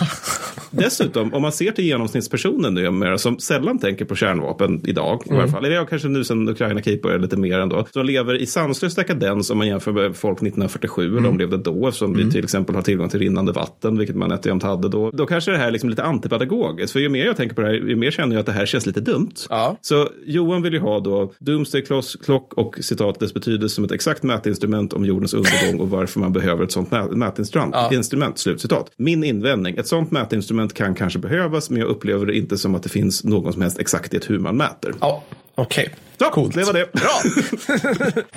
Dessutom, 0.77 1.33
om 1.33 1.41
man 1.41 1.51
ser 1.51 1.71
till 1.71 1.85
genomsnittspersonen 1.85 2.73
numera 2.73 3.17
som 3.17 3.39
sällan 3.39 3.79
tänker 3.79 4.05
på 4.05 4.15
kärnvapen 4.15 4.81
idag, 4.87 5.21
i 5.25 5.33
varje 5.33 5.47
fall, 5.47 5.65
eller 5.65 5.75
jag 5.75 5.89
kanske 5.89 6.07
nu 6.07 6.23
sen 6.23 6.49
Ukraina-krig 6.49 7.01
började 7.01 7.21
lite 7.23 7.37
mer 7.37 7.59
ändå, 7.59 7.87
som 7.91 8.05
lever 8.05 8.41
i 8.41 8.45
sanslös 8.45 8.95
dekadens 8.95 9.49
om 9.49 9.57
man 9.57 9.67
jämför 9.67 9.91
med 9.91 10.15
folk 10.15 10.37
1947 10.37 11.15
och 11.15 11.21
de 11.21 11.37
levde 11.37 11.57
då, 11.57 11.87
eftersom 11.87 12.13
vi 12.13 12.31
till 12.31 12.43
exempel 12.43 12.75
har 12.75 12.81
tillgång 12.81 13.09
till 13.09 13.19
rinnande 13.19 13.51
vatten, 13.51 13.97
vilket 13.97 14.15
man 14.15 14.31
och 14.31 14.45
jämnt 14.45 14.63
hade 14.63 14.89
då. 14.89 15.11
Då 15.11 15.25
kanske 15.25 15.51
det 15.51 15.57
här 15.57 15.67
är 15.67 15.71
liksom 15.71 15.89
lite 15.89 16.03
antipedagogiskt, 16.03 16.93
för 16.93 16.99
ju 16.99 17.09
mer 17.09 17.25
jag 17.25 17.37
tänker 17.37 17.55
på 17.55 17.61
det 17.61 17.67
här, 17.67 17.73
ju 17.73 17.95
mer 17.95 18.11
känner 18.11 18.35
jag 18.35 18.39
att 18.39 18.45
det 18.45 18.51
här 18.51 18.65
känns 18.65 18.85
lite 18.85 19.01
dumt. 19.01 19.33
Ja. 19.49 19.77
Så 19.81 20.09
Johan 20.25 20.61
vill 20.61 20.73
ju 20.73 20.79
ha 20.79 20.99
då 20.99 21.33
Doomsday 21.39 21.81
Clock- 21.81 22.53
och 22.53 22.77
citat 22.81 23.19
dess 23.19 23.33
betydelse 23.33 23.75
som 23.75 23.83
ett 23.83 23.91
exakt 23.91 24.23
mätinstrument 24.23 24.93
om 24.93 25.05
jordens 25.05 25.33
undergång 25.33 25.79
och 25.79 25.89
varför 25.89 26.19
man 26.19 26.33
behöver 26.33 26.63
ett 26.63 26.71
sånt 26.71 26.89
mä- 26.89 27.15
mätinstrument. 27.15 27.75
Instrument, 27.91 28.37
slutcitat. 28.39 28.91
Min 28.97 29.23
invändning, 29.23 29.77
ett 29.77 29.87
sånt 29.87 30.11
mätinstrument 30.11 30.62
kan 30.69 30.95
kanske 30.95 31.19
behövas, 31.19 31.69
men 31.69 31.79
jag 31.79 31.89
upplever 31.89 32.25
det 32.25 32.37
inte 32.37 32.57
som 32.57 32.75
att 32.75 32.83
det 32.83 32.89
finns 32.89 33.23
någon 33.23 33.53
som 33.53 33.61
helst 33.61 33.79
exakthet 33.79 34.29
hur 34.29 34.39
man 34.39 34.57
mäter. 34.57 34.93
Ja, 35.01 35.23
okej. 35.55 35.95
Så, 36.19 36.29
Coolt. 36.29 36.55
det 36.55 36.63
var 36.63 36.73
det. 36.73 36.91
Bra! 36.91 38.23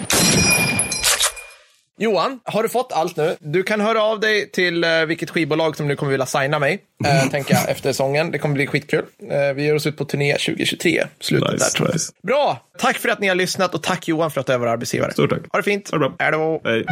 Johan, 1.99 2.41
har 2.45 2.63
du 2.63 2.69
fått 2.69 2.93
allt 2.93 3.17
nu? 3.17 3.37
Du 3.41 3.63
kan 3.63 3.81
höra 3.81 4.03
av 4.03 4.21
dig 4.21 4.51
till 4.51 4.85
eh, 4.85 4.91
vilket 5.07 5.31
skivbolag 5.31 5.77
som 5.77 5.89
nu 5.89 5.97
kommer 5.97 6.13
vilja 6.13 6.27
signa 6.27 6.59
mig, 6.59 6.79
eh, 7.05 7.31
tänker 7.31 7.55
jag, 7.55 7.71
efter 7.71 7.91
säsongen. 7.93 8.31
Det 8.31 8.39
kommer 8.39 8.55
bli 8.55 8.67
skitkul. 8.67 9.05
Eh, 9.31 9.55
vi 9.55 9.65
ger 9.65 9.75
oss 9.75 9.87
ut 9.87 9.97
på 9.97 10.05
turné 10.05 10.33
2023, 10.33 11.05
slutet 11.21 11.53
Nice, 11.53 11.65
där 11.65 11.71
tror 11.71 11.89
jag. 11.89 11.95
nice. 11.95 12.13
Bra! 12.23 12.61
Tack 12.79 12.99
för 12.99 13.09
att 13.09 13.21
ni 13.21 13.29
har 13.29 13.35
lyssnat 13.35 13.75
och 13.75 13.83
tack 13.83 14.09
Johan 14.09 14.31
för 14.31 14.41
att 14.41 14.47
du 14.47 14.53
är 14.53 14.59
vår 14.59 14.67
arbetsgivare. 14.67 15.13
Stort 15.13 15.31
tack. 15.31 15.41
Ha 15.53 15.59
det 15.59 15.63
fint. 15.63 15.91
Ha 15.91 15.99
det 15.99 16.09
bra. 16.09 16.15
Hej 16.19 16.33
då. 16.33 16.61
Hej. 16.65 16.85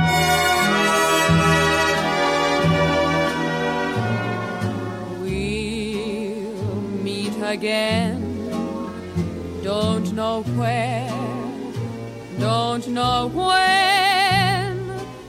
Again. 7.55 8.19
Don't 9.63 10.13
know 10.13 10.43
where, 10.59 11.09
don't 12.41 12.87
know 12.89 13.29
when, 13.29 14.71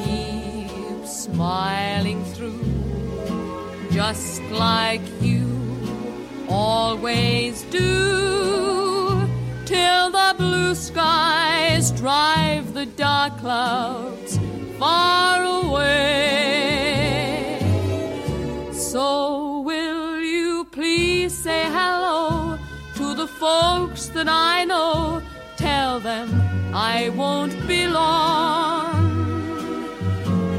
Keep 0.03 1.05
smiling 1.05 2.21
through, 2.33 2.65
just 3.91 4.41
like 4.65 5.05
you 5.21 5.45
always 6.49 7.61
do, 7.79 7.94
clouds 13.45 14.39
far 14.79 15.43
away. 15.43 16.79
So, 18.73 19.59
will 19.59 20.19
you 20.19 20.65
please 20.71 21.31
say 21.45 21.61
hello 21.77 22.57
to 22.95 23.13
the 23.13 23.27
folks 23.27 24.07
that 24.15 24.27
I 24.27 24.65
know? 24.65 25.21
Tell 25.57 25.99
them 25.99 26.27
I 26.73 27.09
won't 27.09 27.55
be 27.67 27.85
long. 27.85 28.97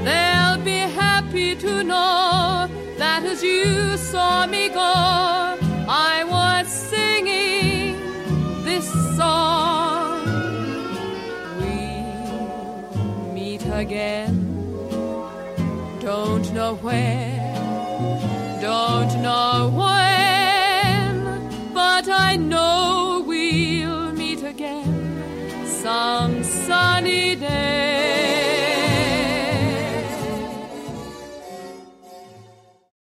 They'll 0.04 0.62
be 0.72 0.80
happy 1.04 1.56
to 1.56 1.82
know 1.82 2.68
that 2.98 3.24
as 3.24 3.42
you 3.42 3.96
saw 3.96 4.46
me 4.46 4.68
go, 4.68 5.25
again. 13.86 14.34
Don't 16.00 16.52
know 16.52 16.74
where, 16.86 17.54
don't 18.60 19.12
know 19.22 19.70
when, 19.80 21.14
but 21.72 22.08
I 22.08 22.34
know 22.36 22.75